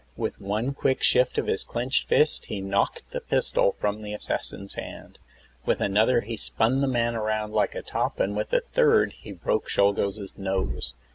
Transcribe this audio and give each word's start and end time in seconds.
With 0.17 0.41
one 0.41 0.73
quick 0.73 1.03
shift 1.03 1.37
of 1.37 1.45
his 1.45 1.63
clenched 1.63 2.07
fist 2.09 2.45
he 2.45 2.59
knocked 2.59 3.11
the 3.11 3.21
pistol 3.21 3.75
from 3.79 4.01
the 4.01 4.15
assassin's 4.15 4.73
hand. 4.73 5.19
With 5.63 5.79
another 5.79 6.21
he 6.21 6.37
spun 6.37 6.81
the 6.81 6.87
man 6.87 7.13
around 7.15 7.53
like 7.53 7.75
a 7.75 7.83
top, 7.83 8.19
and, 8.19 8.35
with 8.35 8.51
a 8.51 8.61
third, 8.61 9.13
he 9.13 9.31
broke 9.31 9.67
Czolgosz's 9.69 10.39
nose. 10.39 10.95